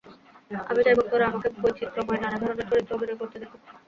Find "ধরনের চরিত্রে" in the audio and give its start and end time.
2.39-2.95